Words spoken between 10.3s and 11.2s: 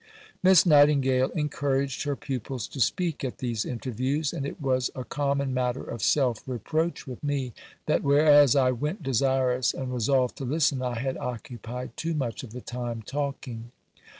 to listen, I had